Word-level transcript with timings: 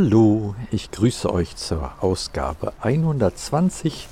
Hallo, 0.00 0.54
ich 0.70 0.92
grüße 0.92 1.28
euch 1.28 1.56
zur 1.56 1.90
Ausgabe 1.98 2.72
120 2.82 4.06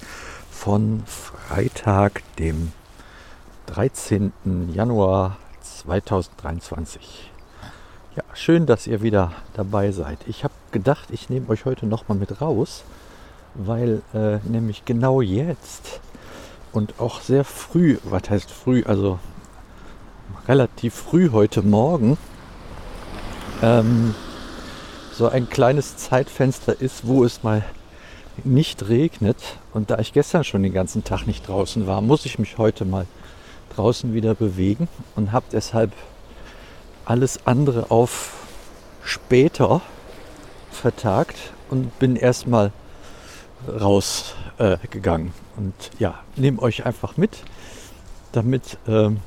von 0.50 1.04
Freitag, 1.06 2.22
dem 2.40 2.72
13. 3.66 4.32
Januar 4.74 5.36
2023. 5.60 7.30
Ja, 8.16 8.24
schön, 8.34 8.66
dass 8.66 8.88
ihr 8.88 9.00
wieder 9.00 9.30
dabei 9.54 9.92
seid. 9.92 10.18
Ich 10.26 10.42
habe 10.42 10.54
gedacht, 10.72 11.10
ich 11.12 11.30
nehme 11.30 11.48
euch 11.50 11.66
heute 11.66 11.86
nochmal 11.86 12.18
mit 12.18 12.40
raus, 12.40 12.82
weil 13.54 14.02
äh, 14.12 14.38
nämlich 14.38 14.86
genau 14.86 15.20
jetzt 15.20 16.00
und 16.72 16.98
auch 16.98 17.20
sehr 17.20 17.44
früh, 17.44 17.98
was 18.02 18.28
heißt 18.28 18.50
früh, 18.50 18.82
also 18.84 19.20
relativ 20.48 20.94
früh 20.94 21.30
heute 21.30 21.62
Morgen, 21.62 22.18
ähm, 23.62 24.16
so 25.16 25.28
ein 25.28 25.48
kleines 25.48 25.96
Zeitfenster 25.96 26.78
ist, 26.78 27.06
wo 27.06 27.24
es 27.24 27.42
mal 27.42 27.64
nicht 28.44 28.88
regnet. 28.88 29.38
Und 29.72 29.90
da 29.90 29.98
ich 29.98 30.12
gestern 30.12 30.44
schon 30.44 30.62
den 30.62 30.74
ganzen 30.74 31.04
Tag 31.04 31.26
nicht 31.26 31.48
draußen 31.48 31.86
war, 31.86 32.02
muss 32.02 32.26
ich 32.26 32.38
mich 32.38 32.58
heute 32.58 32.84
mal 32.84 33.06
draußen 33.74 34.12
wieder 34.12 34.34
bewegen 34.34 34.88
und 35.14 35.32
habe 35.32 35.46
deshalb 35.50 35.92
alles 37.06 37.46
andere 37.46 37.90
auf 37.90 38.34
später 39.02 39.80
vertagt 40.70 41.36
und 41.70 41.98
bin 41.98 42.16
erstmal 42.16 42.72
rausgegangen. 43.66 45.28
Äh, 45.28 45.58
und 45.58 45.74
ja, 45.98 46.20
nehme 46.36 46.60
euch 46.60 46.84
einfach 46.84 47.16
mit, 47.16 47.42
damit 48.32 48.76
ähm, 48.86 49.20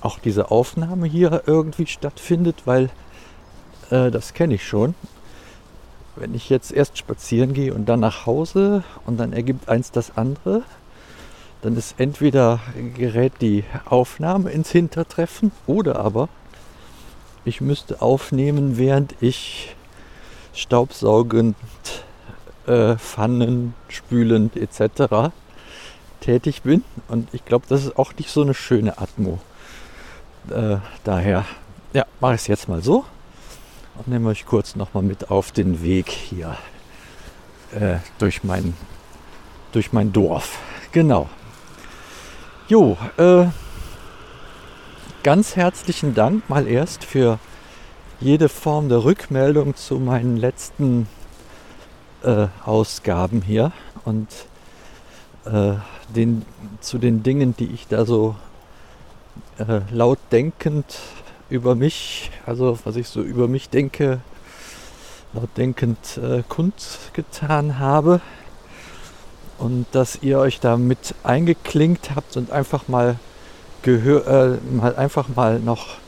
auch 0.00 0.18
diese 0.18 0.50
Aufnahme 0.50 1.06
hier 1.06 1.42
irgendwie 1.46 1.86
stattfindet, 1.86 2.62
weil 2.64 2.88
äh, 3.90 4.10
das 4.10 4.34
kenne 4.34 4.54
ich 4.54 4.66
schon. 4.66 4.94
Wenn 6.16 6.34
ich 6.34 6.48
jetzt 6.48 6.72
erst 6.72 6.96
spazieren 6.96 7.52
gehe 7.52 7.74
und 7.74 7.86
dann 7.86 8.00
nach 8.00 8.26
Hause 8.26 8.84
und 9.04 9.18
dann 9.18 9.32
ergibt 9.32 9.68
eins 9.68 9.90
das 9.90 10.16
andere, 10.16 10.62
dann 11.62 11.76
ist 11.76 11.96
entweder 11.98 12.60
gerät 12.94 13.34
die 13.40 13.64
Aufnahme 13.84 14.50
ins 14.50 14.70
Hintertreffen 14.70 15.52
oder 15.66 15.98
aber 15.98 16.28
ich 17.44 17.60
müsste 17.60 18.02
aufnehmen, 18.02 18.76
während 18.78 19.14
ich 19.20 19.76
staubsaugend, 20.54 21.56
äh, 22.66 22.96
Pfannen, 22.96 23.74
spülend 23.88 24.56
etc. 24.56 25.32
tätig 26.20 26.62
bin. 26.62 26.82
Und 27.08 27.32
ich 27.32 27.44
glaube, 27.44 27.66
das 27.68 27.84
ist 27.84 27.98
auch 27.98 28.14
nicht 28.14 28.30
so 28.30 28.42
eine 28.42 28.54
schöne 28.54 28.98
Atmo. 28.98 29.38
Äh, 30.50 30.78
daher, 31.04 31.44
ja, 31.92 32.04
mache 32.20 32.34
ich 32.34 32.40
es 32.40 32.46
jetzt 32.46 32.68
mal 32.68 32.82
so 32.82 33.04
und 33.98 34.08
nehme 34.08 34.28
euch 34.28 34.46
kurz 34.46 34.76
nochmal 34.76 35.02
mit 35.02 35.30
auf 35.30 35.52
den 35.52 35.82
Weg 35.82 36.08
hier 36.10 36.56
äh, 37.72 37.96
durch, 38.18 38.44
mein, 38.44 38.74
durch 39.72 39.92
mein 39.92 40.12
Dorf. 40.12 40.58
Genau. 40.92 41.28
Jo, 42.68 42.96
äh, 43.16 43.46
ganz 45.22 45.56
herzlichen 45.56 46.14
Dank 46.14 46.48
mal 46.48 46.66
erst 46.66 47.04
für 47.04 47.38
jede 48.20 48.48
Form 48.48 48.88
der 48.88 49.04
Rückmeldung 49.04 49.76
zu 49.76 49.98
meinen 49.98 50.36
letzten 50.36 51.06
äh, 52.22 52.48
Ausgaben 52.64 53.42
hier 53.42 53.72
und 54.04 54.28
äh, 55.44 55.74
den, 56.14 56.44
zu 56.80 56.98
den 56.98 57.22
Dingen, 57.22 57.56
die 57.56 57.66
ich 57.66 57.86
da 57.88 58.04
so 58.04 58.36
äh, 59.58 59.80
laut 59.90 60.18
denkend 60.32 60.98
über 61.48 61.74
mich, 61.74 62.30
also 62.44 62.78
was 62.84 62.96
ich 62.96 63.08
so 63.08 63.22
über 63.22 63.48
mich 63.48 63.70
denke, 63.70 64.20
laut 65.32 65.50
denkend 65.56 66.18
äh, 66.18 66.42
kundgetan 66.48 67.78
habe 67.78 68.20
und 69.58 69.86
dass 69.92 70.22
ihr 70.22 70.38
euch 70.38 70.60
damit 70.60 71.14
eingeklinkt 71.22 72.14
habt 72.14 72.36
und 72.36 72.50
einfach 72.50 72.88
mal 72.88 73.16
Gehör, 73.82 74.26
äh, 74.26 74.74
mal 74.74 74.96
einfach 74.96 75.28
mal 75.28 75.60
noch 75.60 75.98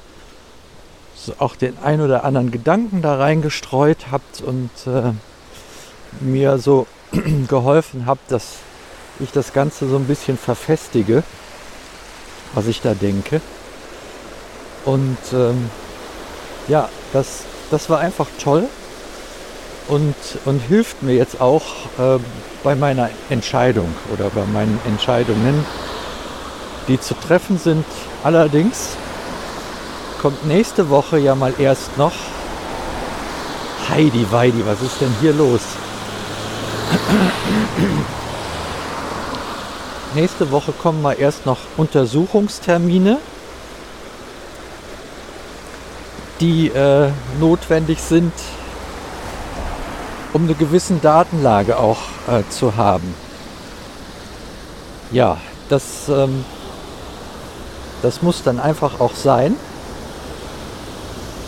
so 1.14 1.34
auch 1.38 1.54
den 1.54 1.78
ein 1.78 2.00
oder 2.00 2.24
anderen 2.24 2.50
Gedanken 2.50 3.02
da 3.02 3.16
reingestreut 3.16 4.10
habt 4.10 4.40
und 4.40 4.70
äh, 4.86 5.12
mir 6.20 6.58
so 6.58 6.86
geholfen 7.48 8.06
habt, 8.06 8.32
dass 8.32 8.56
ich 9.20 9.30
das 9.30 9.52
Ganze 9.52 9.88
so 9.88 9.96
ein 9.96 10.06
bisschen 10.06 10.38
verfestige, 10.38 11.22
was 12.54 12.66
ich 12.66 12.80
da 12.80 12.94
denke. 12.94 13.40
Und 14.88 15.18
ähm, 15.34 15.70
ja, 16.66 16.88
das, 17.12 17.42
das 17.70 17.90
war 17.90 17.98
einfach 17.98 18.26
toll 18.42 18.64
und, 19.88 20.14
und 20.46 20.60
hilft 20.60 21.02
mir 21.02 21.14
jetzt 21.14 21.40
auch 21.40 21.62
äh, 21.98 22.18
bei 22.64 22.74
meiner 22.74 23.10
Entscheidung 23.28 23.92
oder 24.12 24.30
bei 24.30 24.44
meinen 24.46 24.80
Entscheidungen 24.86 25.64
die 26.88 26.98
zu 26.98 27.14
treffen 27.14 27.58
sind. 27.58 27.84
Allerdings 28.24 28.96
kommt 30.20 30.46
nächste 30.46 30.88
Woche 30.90 31.18
ja 31.18 31.34
mal 31.34 31.52
erst 31.58 31.96
noch 31.98 32.14
Heidi 33.88 34.26
Weidi, 34.30 34.64
was 34.66 34.82
ist 34.82 35.00
denn 35.00 35.14
hier 35.20 35.32
los? 35.32 35.60
nächste 40.14 40.50
Woche 40.50 40.72
kommen 40.72 41.02
mal 41.02 41.12
erst 41.18 41.46
noch 41.46 41.58
Untersuchungstermine, 41.76 43.18
die 46.40 46.68
äh, 46.68 47.10
notwendig 47.40 48.00
sind, 48.00 48.32
um 50.32 50.44
eine 50.44 50.54
gewisse 50.54 50.94
Datenlage 50.94 51.78
auch 51.78 51.98
äh, 52.28 52.42
zu 52.50 52.76
haben. 52.76 53.14
Ja, 55.10 55.38
das 55.68 56.08
ähm, 56.08 56.44
das 58.02 58.22
muss 58.22 58.42
dann 58.42 58.60
einfach 58.60 59.00
auch 59.00 59.14
sein. 59.14 59.56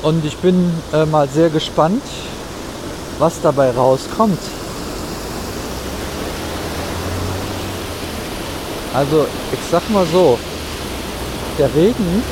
Und 0.03 0.25
ich 0.25 0.37
bin 0.39 0.73
äh, 0.93 1.05
mal 1.05 1.29
sehr 1.29 1.51
gespannt, 1.51 2.03
was 3.19 3.41
dabei 3.43 3.71
rauskommt. 3.71 4.39
Also 8.95 9.27
ich 9.53 9.61
sag 9.71 9.89
mal 9.91 10.07
so, 10.07 10.39
der 11.59 11.73
Regen 11.75 12.23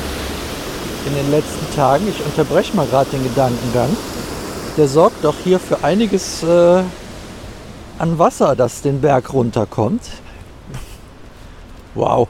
in 1.05 1.15
den 1.15 1.31
letzten 1.31 1.75
Tagen, 1.75 2.07
ich 2.07 2.23
unterbreche 2.25 2.75
mal 2.75 2.85
gerade 2.87 3.09
den 3.11 3.23
Gedankengang, 3.23 3.89
der 4.77 4.87
sorgt 4.87 5.23
doch 5.23 5.35
hier 5.43 5.59
für 5.59 5.83
einiges 5.83 6.43
äh, 6.43 6.83
an 7.97 8.19
Wasser, 8.19 8.55
das 8.55 8.81
den 8.81 9.01
Berg 9.01 9.33
runterkommt. 9.33 10.01
Wow. 11.95 12.27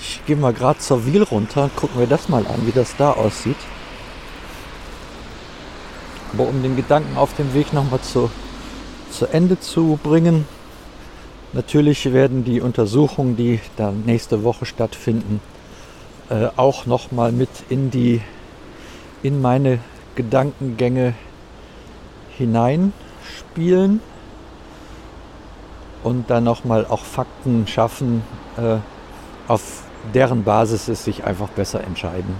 Ich 0.00 0.20
gehe 0.26 0.36
mal 0.36 0.52
gerade 0.52 0.78
zur 0.78 1.06
Wiel 1.06 1.22
runter 1.22 1.64
und 1.64 1.76
gucken 1.76 2.00
wir 2.00 2.06
das 2.06 2.28
mal 2.28 2.46
an, 2.46 2.66
wie 2.66 2.72
das 2.72 2.96
da 2.96 3.12
aussieht. 3.12 3.56
Aber 6.32 6.48
um 6.48 6.62
den 6.62 6.76
Gedanken 6.76 7.16
auf 7.16 7.34
dem 7.34 7.54
Weg 7.54 7.72
nochmal 7.72 8.00
zu, 8.00 8.30
zu 9.10 9.26
Ende 9.26 9.60
zu 9.60 9.98
bringen, 10.02 10.46
natürlich 11.52 12.12
werden 12.12 12.44
die 12.44 12.60
Untersuchungen, 12.60 13.36
die 13.36 13.60
dann 13.76 14.02
nächste 14.04 14.42
Woche 14.42 14.66
stattfinden, 14.66 15.40
äh, 16.30 16.48
auch 16.56 16.86
nochmal 16.86 17.32
mit 17.32 17.50
in 17.68 17.90
die 17.90 18.20
in 19.22 19.40
meine 19.40 19.78
Gedankengänge 20.14 21.14
hineinspielen 22.36 24.00
und 26.02 26.30
dann 26.30 26.44
nochmal 26.44 26.86
auch 26.86 27.04
Fakten 27.04 27.66
schaffen, 27.66 28.22
äh, 28.56 28.76
auf 29.48 29.84
deren 30.12 30.44
Basis 30.44 30.88
es 30.88 31.04
sich 31.04 31.24
einfach 31.24 31.48
besser 31.48 31.82
entscheiden 31.82 32.36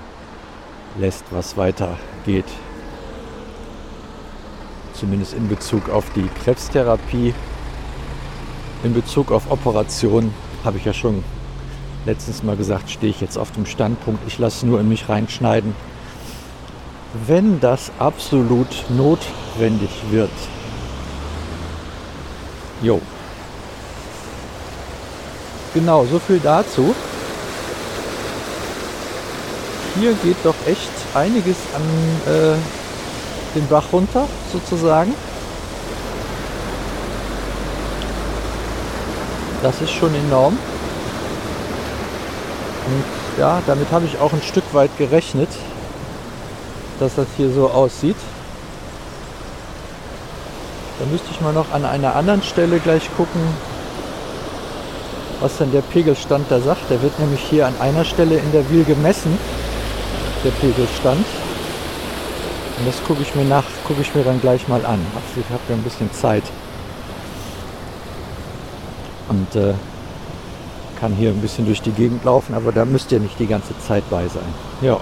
lässt, 0.99 1.25
was 1.31 1.57
weitergeht. 1.57 2.45
Zumindest 4.93 5.35
in 5.35 5.49
Bezug 5.49 5.89
auf 5.89 6.11
die 6.15 6.29
Krebstherapie. 6.43 7.35
In 8.85 8.95
Bezug 8.95 9.33
auf 9.33 9.51
Operationen 9.51 10.33
habe 10.63 10.77
ich 10.79 10.85
ja 10.85 10.93
schon 10.93 11.25
letztens 12.07 12.43
mal 12.43 12.57
gesagt, 12.57 12.91
stehe 12.91 13.11
ich 13.11 13.21
jetzt 13.21 13.37
auf 13.37 13.51
dem 13.53 13.67
Standpunkt, 13.67 14.23
ich 14.27 14.39
lasse 14.39 14.67
nur 14.67 14.81
in 14.81 14.89
mich 14.89 15.09
reinschneiden. 15.09 15.75
Wenn 17.27 17.61
das 17.61 17.93
absolut 17.99 18.85
notwendig 18.91 19.91
wird. 20.11 20.31
Jo. 22.83 23.01
Genau, 25.73 26.05
so 26.05 26.19
viel 26.19 26.41
dazu 26.41 26.95
hier 30.01 30.13
geht 30.23 30.37
doch 30.43 30.55
echt 30.67 30.91
einiges 31.15 31.57
an 31.75 32.33
äh, 32.33 32.57
den 33.55 33.67
Bach 33.69 33.85
runter, 33.93 34.27
sozusagen. 34.53 35.15
Das 39.63 39.81
ist 39.81 39.93
schon 39.93 40.15
enorm. 40.15 40.59
Und 42.87 43.41
ja, 43.41 43.63
damit 43.67 43.91
habe 43.91 44.07
ich 44.07 44.19
auch 44.19 44.33
ein 44.33 44.43
Stück 44.43 44.65
weit 44.73 44.97
gerechnet, 44.99 45.49
dass 47.01 47.15
das 47.15 47.27
hier 47.37 47.51
so 47.51 47.71
aussieht. 47.71 48.17
Da 50.99 51.07
müsste 51.07 51.29
ich 51.31 51.41
mal 51.41 51.53
noch 51.53 51.73
an 51.73 51.85
einer 51.85 52.15
anderen 52.15 52.43
Stelle 52.43 52.79
gleich 52.79 53.09
gucken, 53.17 53.41
was 55.41 55.57
denn 55.59 55.73
der 55.73 55.81
Pegelstand 55.81 56.47
da 56.51 56.61
sagt. 56.61 56.91
Der 56.91 57.03
wird 57.03 57.19
nämlich 57.19 57.41
hier 57.41 57.67
an 57.67 57.75
einer 57.81 58.05
Stelle 58.05 58.37
in 58.37 58.53
der 58.53 58.69
Wil 58.71 58.85
gemessen, 58.85 59.37
der 60.45 60.51
Pegelstand. 60.51 61.27
Und 62.79 62.87
das 62.87 63.03
gucke 63.05 63.23
ich 63.23 63.35
mir 63.35 63.45
nach, 63.45 63.65
gucke 63.87 64.03
ich 64.03 64.15
mir 64.15 64.23
dann 64.25 64.41
gleich 64.41 64.69
mal 64.69 64.85
an. 64.85 65.01
Also 65.15 65.41
ich 65.41 65.49
habe 65.51 65.63
ja 65.69 65.75
ein 65.75 65.83
bisschen 65.83 66.13
Zeit. 66.13 66.45
Und 69.29 69.57
äh, 69.57 69.75
kann 70.99 71.13
hier 71.13 71.31
ein 71.31 71.41
bisschen 71.41 71.67
durch 71.67 71.83
die 71.83 71.93
Gegend 71.93 72.25
laufen, 72.25 72.55
aber 72.55 72.73
da 72.73 72.85
müsst 72.85 73.13
ihr 73.13 73.21
nicht 73.21 73.39
die 73.39 73.47
ganze 73.47 73.75
Zeit 73.87 74.05
bei 74.11 74.23
sein. 74.29 74.55
Ja. 74.81 75.01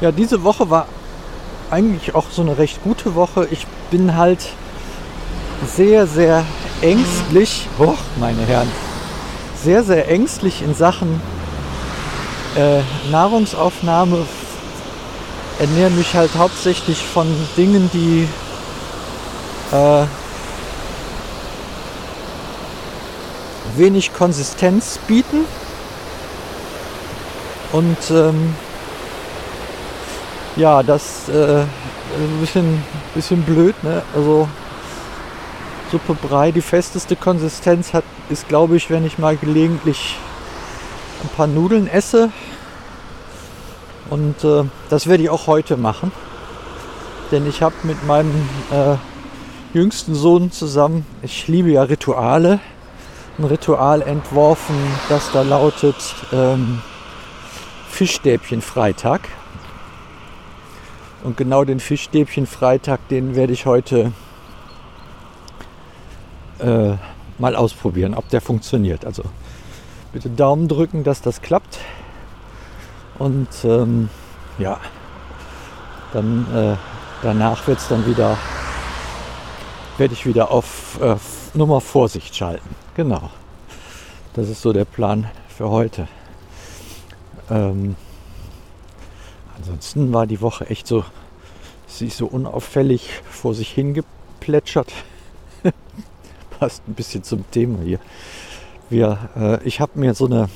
Ja, 0.00 0.12
diese 0.12 0.42
Woche 0.42 0.68
war 0.68 0.86
eigentlich 1.70 2.14
auch 2.14 2.26
so 2.30 2.42
eine 2.42 2.58
recht 2.58 2.82
gute 2.82 3.14
Woche. 3.14 3.48
Ich 3.50 3.66
bin 3.90 4.16
halt 4.16 4.48
sehr, 5.74 6.06
sehr 6.06 6.44
ängstlich, 6.82 7.66
oh, 7.78 7.94
meine 8.20 8.42
Herren, 8.42 8.70
sehr, 9.62 9.82
sehr 9.82 10.08
ängstlich 10.08 10.62
in 10.62 10.74
Sachen 10.74 11.20
äh, 12.56 12.80
Nahrungsaufnahme. 13.10 14.26
Ernähre 15.58 15.90
mich 15.90 16.14
halt 16.14 16.34
hauptsächlich 16.36 16.98
von 16.98 17.26
Dingen, 17.56 17.90
die 17.92 18.28
äh, 19.72 20.04
wenig 23.76 24.12
Konsistenz 24.14 24.98
bieten. 25.06 25.44
Und 27.72 28.10
ähm, 28.10 28.54
ja, 30.56 30.82
das 30.82 31.28
äh, 31.28 31.60
ein 31.60 32.40
bisschen, 32.40 32.82
bisschen 33.14 33.42
blöd. 33.42 33.74
Ne? 33.82 34.02
Also 34.14 34.48
Suppe 35.90 36.14
Brei, 36.14 36.50
die 36.50 36.62
festeste 36.62 37.16
Konsistenz 37.16 37.92
hat, 37.92 38.04
ist 38.28 38.48
glaube 38.48 38.76
ich, 38.76 38.90
wenn 38.90 39.06
ich 39.06 39.18
mal 39.18 39.36
gelegentlich 39.36 40.16
ein 41.22 41.28
paar 41.36 41.46
Nudeln 41.46 41.86
esse. 41.86 42.30
Und 44.10 44.42
äh, 44.44 44.64
das 44.88 45.06
werde 45.06 45.24
ich 45.24 45.30
auch 45.30 45.46
heute 45.46 45.76
machen. 45.76 46.12
Denn 47.30 47.46
ich 47.48 47.60
habe 47.62 47.74
mit 47.82 48.06
meinem 48.06 48.48
äh, 48.70 48.96
jüngsten 49.76 50.14
Sohn 50.14 50.52
zusammen, 50.52 51.04
ich 51.22 51.48
liebe 51.48 51.70
ja 51.70 51.82
Rituale, 51.82 52.60
ein 53.38 53.44
Ritual 53.44 54.02
entworfen, 54.02 54.76
das 55.08 55.30
da 55.32 55.42
lautet 55.42 55.96
ähm, 56.32 56.80
Fischstäbchen 57.88 58.62
Freitag. 58.62 59.28
Und 61.22 61.36
genau 61.36 61.64
den 61.64 61.80
Fischstäbchen 61.80 62.46
Freitag, 62.46 63.08
den 63.08 63.34
werde 63.34 63.52
ich 63.52 63.66
heute 63.66 64.12
äh, 66.58 66.94
mal 67.38 67.56
ausprobieren, 67.56 68.14
ob 68.14 68.28
der 68.30 68.40
funktioniert. 68.40 69.04
Also 69.04 69.24
bitte 70.12 70.30
Daumen 70.30 70.68
drücken, 70.68 71.04
dass 71.04 71.20
das 71.20 71.42
klappt. 71.42 71.78
Und 73.18 73.48
ähm, 73.64 74.08
ja, 74.58 74.78
dann 76.12 76.46
äh, 76.54 76.76
danach 77.22 77.66
wird 77.66 77.78
es 77.78 77.88
dann 77.88 78.06
wieder, 78.06 78.38
werde 79.98 80.14
ich 80.14 80.26
wieder 80.26 80.50
auf 80.50 80.98
äh, 81.00 81.16
Nummer 81.54 81.80
Vorsicht 81.80 82.34
schalten. 82.36 82.85
Genau. 82.96 83.28
Das 84.32 84.48
ist 84.48 84.62
so 84.62 84.72
der 84.72 84.86
Plan 84.86 85.28
für 85.48 85.68
heute. 85.68 86.08
Ähm, 87.50 87.94
ansonsten 89.54 90.14
war 90.14 90.26
die 90.26 90.40
Woche 90.40 90.70
echt 90.70 90.86
so, 90.86 91.04
sie 91.86 92.06
ist 92.06 92.16
so 92.16 92.26
unauffällig 92.26 93.10
vor 93.28 93.54
sich 93.54 93.70
hingeplätschert. 93.70 94.90
Passt 96.58 96.88
ein 96.88 96.94
bisschen 96.94 97.22
zum 97.22 97.44
Thema 97.50 97.82
hier. 97.82 98.00
Wir, 98.88 99.28
äh, 99.36 99.62
ich 99.64 99.82
habe 99.82 99.98
mir 100.00 100.14
so 100.14 100.24
eine, 100.24 100.48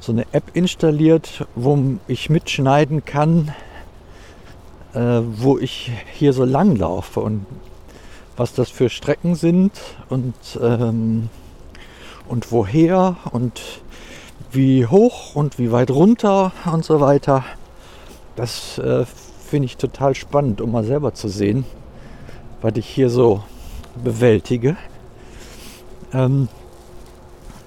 so 0.00 0.12
eine 0.12 0.26
App 0.32 0.50
installiert, 0.52 1.46
wo 1.54 1.96
ich 2.08 2.28
mitschneiden 2.28 3.06
kann, 3.06 3.54
äh, 4.92 5.22
wo 5.22 5.56
ich 5.56 5.92
hier 6.12 6.34
so 6.34 6.44
lang 6.44 6.76
laufe 6.76 7.20
und 7.20 7.46
was 8.36 8.52
das 8.54 8.70
für 8.70 8.88
Strecken 8.88 9.34
sind 9.34 9.72
und, 10.08 10.34
ähm, 10.62 11.28
und 12.28 12.52
woher 12.52 13.16
und 13.32 13.60
wie 14.52 14.86
hoch 14.86 15.34
und 15.34 15.58
wie 15.58 15.72
weit 15.72 15.90
runter 15.90 16.52
und 16.72 16.84
so 16.84 17.00
weiter. 17.00 17.44
Das 18.36 18.78
äh, 18.78 19.04
finde 19.46 19.66
ich 19.66 19.76
total 19.76 20.14
spannend, 20.14 20.60
um 20.60 20.72
mal 20.72 20.84
selber 20.84 21.14
zu 21.14 21.28
sehen, 21.28 21.64
was 22.62 22.72
ich 22.76 22.86
hier 22.86 23.10
so 23.10 23.42
bewältige. 24.02 24.76
Ähm, 26.12 26.48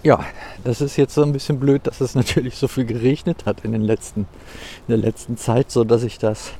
ja, 0.04 0.19
das 0.63 0.81
ist 0.81 0.98
jetzt 0.98 1.13
so 1.13 1.24
ein 1.24 1.33
bisschen 1.33 1.60
blöd, 1.60 1.88
dass 1.88 2.01
es 2.01 2.15
natürlich 2.15 2.57
so 2.57 2.68
viel 2.68 2.86
geregnet 2.86 3.45
hat 3.45 3.63
in, 3.63 3.71
den 3.71 3.83
letzten, 3.83 4.21
in 4.21 4.89
der 4.89 4.98
letzten 4.98 5.38
Zeit, 5.38 5.71
so 5.71 5.83
dass 5.83 6.04
ich 6.04 6.18
das 6.18 6.51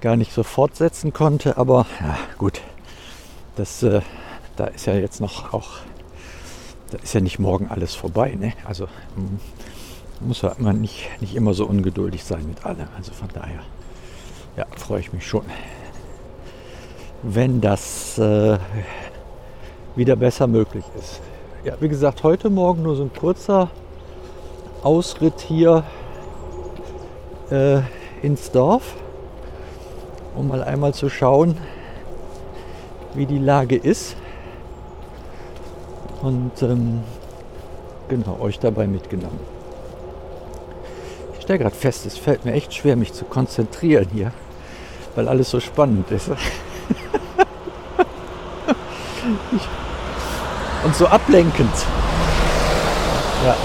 gar 0.00 0.16
nicht 0.16 0.32
so 0.32 0.42
fortsetzen 0.42 1.12
konnte. 1.12 1.56
Aber 1.56 1.86
ja, 2.00 2.18
gut, 2.38 2.60
das, 3.56 3.82
äh, 3.82 4.00
da 4.56 4.66
ist 4.66 4.86
ja 4.86 4.94
jetzt 4.94 5.20
noch 5.20 5.52
auch 5.52 5.80
da 6.90 6.98
ist 6.98 7.14
ja 7.14 7.20
nicht 7.20 7.38
morgen 7.38 7.68
alles 7.68 7.94
vorbei. 7.94 8.36
Ne? 8.38 8.52
Also 8.64 8.86
muss 10.20 10.42
man 10.58 10.80
nicht, 10.80 11.08
nicht 11.20 11.34
immer 11.34 11.52
so 11.52 11.66
ungeduldig 11.66 12.24
sein 12.24 12.46
mit 12.46 12.64
allem. 12.64 12.88
Also 12.96 13.12
von 13.12 13.28
daher 13.32 13.60
ja, 14.56 14.66
freue 14.76 15.00
ich 15.00 15.12
mich 15.12 15.26
schon, 15.26 15.44
wenn 17.22 17.60
das 17.60 18.18
äh, 18.18 18.58
wieder 19.96 20.16
besser 20.16 20.46
möglich 20.46 20.84
ist. 20.98 21.20
Ja, 21.64 21.74
wie 21.80 21.88
gesagt, 21.88 22.22
heute 22.22 22.50
Morgen 22.50 22.82
nur 22.82 22.94
so 22.94 23.02
ein 23.02 23.12
kurzer 23.12 23.70
Ausritt 24.82 25.40
hier 25.40 25.82
äh, 27.50 27.80
ins 28.22 28.52
Dorf, 28.52 28.94
um 30.36 30.48
mal 30.48 30.62
einmal 30.62 30.94
zu 30.94 31.10
schauen, 31.10 31.58
wie 33.16 33.26
die 33.26 33.38
Lage 33.38 33.76
ist 33.76 34.16
und 36.22 36.62
ähm, 36.62 37.02
genau 38.08 38.38
euch 38.40 38.58
dabei 38.58 38.86
mitgenommen. 38.86 39.40
Ich 41.36 41.42
stelle 41.42 41.58
gerade 41.60 41.74
fest, 41.74 42.06
es 42.06 42.16
fällt 42.18 42.44
mir 42.44 42.52
echt 42.52 42.74
schwer, 42.74 42.96
mich 42.96 43.12
zu 43.12 43.24
konzentrieren 43.24 44.08
hier, 44.12 44.32
weil 45.14 45.28
alles 45.28 45.50
so 45.50 45.60
spannend 45.60 46.10
ist. 46.10 46.28
und 50.84 50.94
so 50.94 51.06
ablenkend. 51.06 51.74
Ja. 53.44 53.56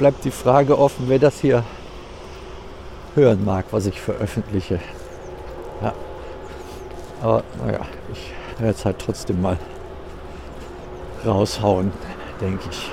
Bleibt 0.00 0.24
die 0.24 0.30
Frage 0.30 0.78
offen, 0.78 1.10
wer 1.10 1.18
das 1.18 1.40
hier 1.40 1.62
hören 3.14 3.44
mag, 3.44 3.66
was 3.70 3.84
ich 3.84 4.00
veröffentliche. 4.00 4.80
Ja. 5.82 5.92
Aber 7.20 7.44
naja, 7.62 7.80
ich 8.10 8.32
werde 8.58 8.78
es 8.78 8.82
halt 8.86 8.98
trotzdem 8.98 9.42
mal 9.42 9.58
raushauen, 11.26 11.92
denke 12.40 12.64
ich. 12.70 12.90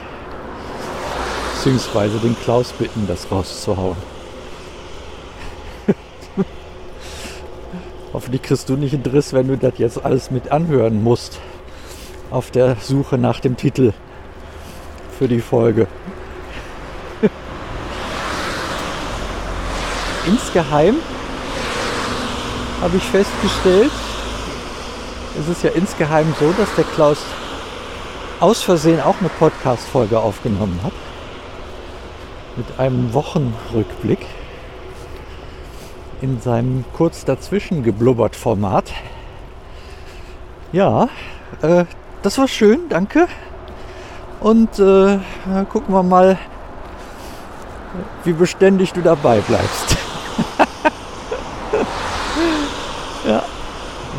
Beziehungsweise 1.53 2.19
den 2.19 2.37
Klaus 2.43 2.73
bitten, 2.73 3.07
das 3.07 3.31
rauszuhauen. 3.31 3.95
Hoffentlich 8.11 8.41
kriegst 8.41 8.67
du 8.67 8.75
nicht 8.75 8.93
einen 8.93 9.03
Driss, 9.03 9.31
wenn 9.31 9.47
du 9.47 9.57
das 9.57 9.77
jetzt 9.77 10.03
alles 10.03 10.29
mit 10.29 10.51
anhören 10.51 11.01
musst. 11.01 11.39
Auf 12.31 12.51
der 12.51 12.75
Suche 12.81 13.17
nach 13.17 13.39
dem 13.39 13.55
Titel 13.55 13.93
für 15.17 15.29
die 15.29 15.39
Folge. 15.39 15.87
Insgeheim 20.27 20.95
habe 22.81 22.97
ich 22.97 23.03
festgestellt, 23.03 23.91
es 25.39 25.47
ist 25.47 25.63
ja 25.63 25.71
insgeheim 25.71 26.33
so, 26.39 26.51
dass 26.53 26.73
der 26.75 26.83
Klaus 26.83 27.17
aus 28.39 28.61
Versehen 28.61 29.01
auch 29.01 29.19
eine 29.19 29.29
Podcast-Folge 29.29 30.19
aufgenommen 30.19 30.79
hat. 30.83 30.93
Mit 32.55 32.79
einem 32.79 33.13
Wochenrückblick 33.13 34.25
in 36.21 36.41
seinem 36.41 36.85
kurz 36.93 37.25
dazwischen 37.25 37.83
geblubbert 37.83 38.35
Format. 38.35 38.91
Ja, 40.71 41.09
äh, 41.61 41.85
das 42.23 42.37
war 42.37 42.47
schön, 42.47 42.89
danke. 42.89 43.27
Und 44.39 44.79
äh, 44.79 45.19
gucken 45.69 45.93
wir 45.93 46.03
mal, 46.03 46.37
wie 48.23 48.33
beständig 48.33 48.93
du 48.93 49.01
dabei 49.01 49.39
bleibst. 49.39 49.97
ja. 53.27 53.43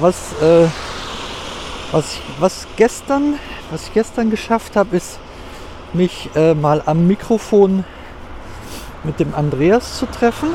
Was, 0.00 0.32
äh, 0.40 0.68
was, 1.90 2.12
ich, 2.12 2.22
was 2.38 2.66
gestern, 2.76 3.34
was 3.72 3.88
ich 3.88 3.94
gestern 3.94 4.30
geschafft 4.30 4.76
habe, 4.76 4.96
ist 4.96 5.18
mich 5.92 6.30
äh, 6.36 6.54
mal 6.54 6.82
am 6.86 7.08
Mikrofon 7.08 7.84
mit 9.02 9.18
dem 9.18 9.34
Andreas 9.34 9.98
zu 9.98 10.06
treffen. 10.06 10.50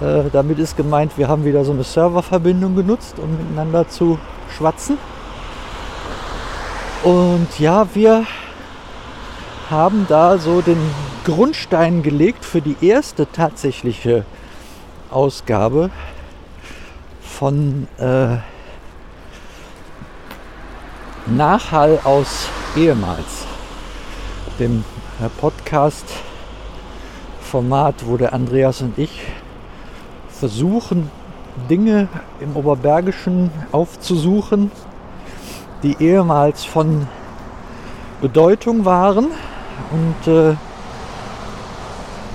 Äh, 0.00 0.30
damit 0.32 0.60
ist 0.60 0.76
gemeint, 0.76 1.18
wir 1.18 1.26
haben 1.26 1.44
wieder 1.44 1.64
so 1.64 1.72
eine 1.72 1.82
Serververbindung 1.82 2.76
genutzt, 2.76 3.16
um 3.18 3.36
miteinander 3.36 3.88
zu 3.88 4.20
schwatzen. 4.56 4.96
Und 7.02 7.58
ja, 7.58 7.88
wir 7.94 8.24
haben 9.68 10.06
da 10.08 10.38
so 10.38 10.60
den 10.60 10.78
Grundstein 11.24 12.04
gelegt 12.04 12.44
für 12.44 12.60
die 12.60 12.76
erste 12.80 13.26
tatsächliche 13.30 14.24
Ausgabe 15.10 15.90
von 17.36 17.86
äh, 17.98 18.38
Nachhall 21.26 22.00
aus 22.02 22.48
ehemals, 22.74 23.44
dem 24.58 24.82
äh, 25.20 25.28
Podcast-Format, 25.38 28.06
wo 28.06 28.16
der 28.16 28.32
Andreas 28.32 28.80
und 28.80 28.98
ich 28.98 29.20
versuchen, 30.30 31.10
Dinge 31.68 32.08
im 32.40 32.56
Oberbergischen 32.56 33.50
aufzusuchen, 33.70 34.70
die 35.82 35.94
ehemals 36.00 36.64
von 36.64 37.06
Bedeutung 38.22 38.86
waren 38.86 39.26
und 39.90 40.26
äh, 40.26 40.56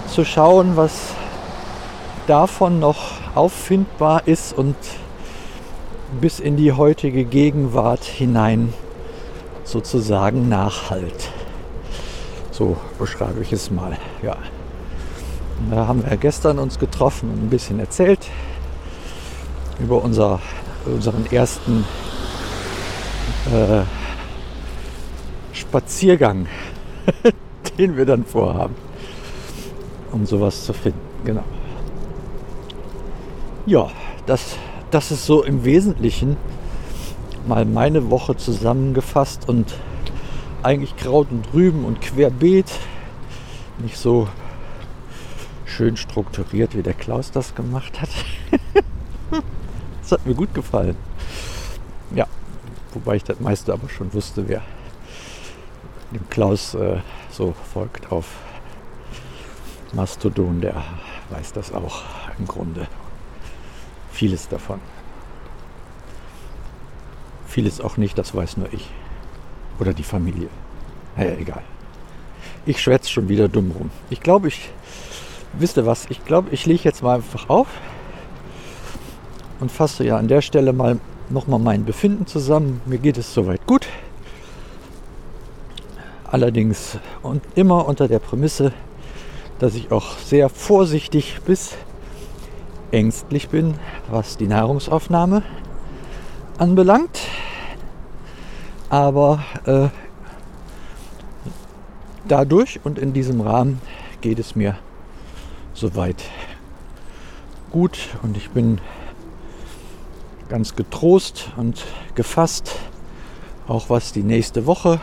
zu 0.08 0.24
schauen, 0.24 0.78
was 0.78 1.16
davon 2.28 2.80
noch 2.80 3.21
auffindbar 3.36 4.28
ist 4.28 4.54
und 4.54 4.76
bis 6.20 6.40
in 6.40 6.58
die 6.58 6.74
heutige 6.74 7.24
Gegenwart 7.24 8.04
hinein 8.04 8.74
sozusagen 9.64 10.50
nachhalt. 10.50 11.30
So 12.52 12.76
beschreibe 13.00 13.42
ich 13.42 13.54
es 13.54 13.72
mal. 13.72 13.98
Ja. 14.22 14.36
Da 15.70 15.88
haben 15.88 16.04
wir 16.04 16.18
gestern 16.18 16.60
uns 16.60 16.80
getroffen 16.80 17.32
und 17.32 17.44
ein 17.46 17.50
bisschen 17.50 17.80
erzählt 17.80 18.28
über 19.80 20.04
unser, 20.04 20.40
unseren 20.86 21.26
ersten 21.32 21.86
äh, 23.54 23.82
Spaziergang, 25.54 26.48
den 27.78 27.96
wir 27.96 28.06
dann 28.06 28.26
vorhaben, 28.26 28.76
um 30.12 30.26
sowas 30.26 30.66
zu 30.66 30.74
finden. 30.74 31.00
Genau. 31.24 31.44
Ja, 33.68 33.92
das, 34.26 34.58
das 34.90 35.12
ist 35.12 35.26
so 35.26 35.44
im 35.44 35.64
Wesentlichen 35.64 36.36
mal 37.48 37.64
meine 37.66 38.10
Woche 38.10 38.36
zusammengefasst 38.36 39.48
und 39.48 39.76
eigentlich 40.64 40.96
Kraut 40.96 41.32
und 41.32 41.54
Rüben 41.54 41.86
und 41.86 42.02
querbeet. 42.02 42.72
Nicht 43.78 43.98
so 43.98 44.28
schön 45.66 45.96
strukturiert, 45.96 46.76
wie 46.76 46.82
der 46.82 46.96
Klaus 46.96 47.30
das 47.30 47.54
gemacht 47.54 48.02
hat. 48.02 48.10
das 50.02 50.12
hat 50.12 50.26
mir 50.26 50.34
gut 50.34 50.56
gefallen. 50.56 50.96
Ja, 52.16 52.26
wobei 52.94 53.18
ich 53.18 53.24
das 53.24 53.40
meiste 53.40 53.74
aber 53.74 53.90
schon 53.90 54.12
wusste, 54.14 54.48
wer 54.48 54.64
dem 56.12 56.28
Klaus 56.30 56.74
äh, 56.74 56.98
so 57.30 57.54
folgt 57.74 58.12
auf 58.12 58.26
Mastodon, 59.94 60.62
der 60.62 60.84
weiß 61.30 61.54
das 61.54 61.72
auch 61.74 62.02
im 62.40 62.48
Grunde. 62.48 62.88
Vieles 64.22 64.48
davon. 64.48 64.80
Vieles 67.48 67.82
auch 67.82 67.98
nicht, 67.98 68.20
das 68.20 68.36
weiß 68.36 68.58
nur 68.58 68.72
ich. 68.72 68.88
Oder 69.80 69.96
die 69.96 70.04
Familie. 70.04 70.48
Naja, 71.18 71.32
egal. 71.40 71.64
Ich 72.68 72.80
schwätze 72.80 73.10
schon 73.10 73.30
wieder 73.30 73.48
dumm 73.48 73.72
rum. 73.72 73.90
Ich 74.12 74.22
glaube, 74.22 74.50
ich. 74.50 74.70
Wisst 75.54 75.78
ihr 75.78 75.88
was? 75.88 76.06
Ich 76.12 76.24
glaube, 76.24 76.50
ich 76.52 76.68
lege 76.68 76.84
jetzt 76.84 77.02
mal 77.02 77.16
einfach 77.16 77.50
auf 77.50 77.66
und 79.60 79.72
fasse 79.72 80.04
ja 80.04 80.18
an 80.18 80.28
der 80.28 80.44
Stelle 80.44 80.72
mal 80.72 81.00
nochmal 81.32 81.58
mein 81.58 81.84
Befinden 81.84 82.28
zusammen. 82.28 82.80
Mir 82.86 83.00
geht 83.00 83.18
es 83.18 83.34
soweit 83.34 83.66
gut. 83.66 83.88
Allerdings 86.26 87.00
und 87.24 87.42
immer 87.56 87.88
unter 87.88 88.08
der 88.08 88.20
Prämisse, 88.20 88.72
dass 89.58 89.74
ich 89.74 89.92
auch 89.92 90.20
sehr 90.20 90.48
vorsichtig 90.48 91.40
bis 91.44 91.76
ängstlich 92.92 93.50
bin, 93.50 93.76
was 94.10 94.38
die 94.38 94.48
Nahrungsaufnahme 94.48 95.44
anbelangt. 96.58 97.20
Aber 98.90 99.44
äh, 99.66 99.88
dadurch 102.28 102.80
und 102.84 103.00
in 103.00 103.14
diesem 103.14 103.42
Rahmen 103.42 103.82
geht 104.22 104.40
es 104.40 104.56
mir 104.56 104.78
soweit 105.74 106.24
gut 107.72 107.98
und 108.22 108.36
ich 108.36 108.50
bin 108.50 108.80
ganz 110.50 110.76
getrost 110.76 111.52
und 111.56 111.86
gefasst, 112.16 112.76
auch 113.68 113.90
was 113.90 114.12
die 114.12 114.24
nächste 114.24 114.66
Woche 114.66 115.00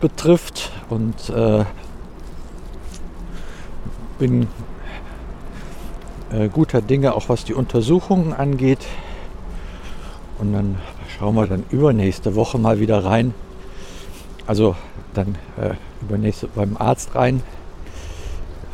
betrifft 0.00 0.72
und 0.88 1.30
äh, 1.30 1.64
bin 4.18 4.48
äh, 6.32 6.48
guter 6.48 6.80
Dinge, 6.82 7.14
auch 7.14 7.28
was 7.28 7.44
die 7.44 7.54
Untersuchungen 7.54 8.32
angeht. 8.32 8.86
Und 10.38 10.52
dann 10.52 10.78
schauen 11.18 11.34
wir 11.34 11.46
dann 11.46 11.64
übernächste 11.70 12.34
Woche 12.34 12.58
mal 12.58 12.80
wieder 12.80 13.04
rein. 13.04 13.34
Also 14.46 14.76
dann 15.14 15.36
äh, 15.60 15.74
übernächste 16.02 16.48
beim 16.48 16.76
Arzt 16.76 17.14
rein, 17.14 17.42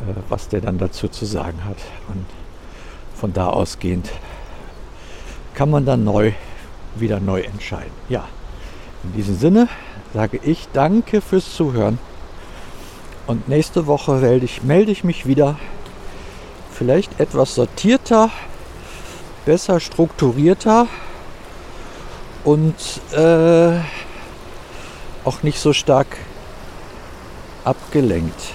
äh, 0.01 0.13
was 0.29 0.47
der 0.47 0.61
dann 0.61 0.77
dazu 0.77 1.07
zu 1.07 1.25
sagen 1.25 1.65
hat. 1.65 1.77
Und 2.07 2.25
von 3.15 3.33
da 3.33 3.47
ausgehend 3.47 4.09
kann 5.53 5.69
man 5.69 5.85
dann 5.85 6.03
neu 6.03 6.33
wieder 6.95 7.19
neu 7.19 7.41
entscheiden. 7.41 7.91
Ja, 8.09 8.25
in 9.03 9.13
diesem 9.13 9.35
Sinne 9.35 9.67
sage 10.13 10.39
ich 10.43 10.67
danke 10.73 11.21
fürs 11.21 11.55
Zuhören. 11.55 11.99
Und 13.25 13.49
nächste 13.49 13.87
Woche 13.87 14.13
melde 14.13 14.45
ich, 14.45 14.63
melde 14.63 14.91
ich 14.91 15.03
mich 15.03 15.25
wieder. 15.25 15.57
Vielleicht 16.77 17.19
etwas 17.19 17.55
sortierter, 17.55 18.29
besser 19.45 19.79
strukturierter 19.79 20.85
und 22.43 22.75
äh, 23.13 23.79
auch 25.25 25.41
nicht 25.41 25.59
so 25.59 25.73
stark 25.73 26.05
abgelenkt. 27.63 28.53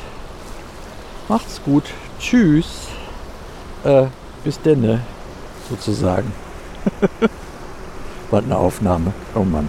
Macht's 1.29 1.61
gut. 1.65 1.85
Tschüss. 2.21 2.87
Äh, 3.83 4.05
bis 4.45 4.61
denne, 4.61 5.01
sozusagen. 5.69 6.33
War 8.31 8.41
eine 8.41 8.57
Aufnahme. 8.57 9.13
Oh 9.35 9.43
Mann. 9.43 9.69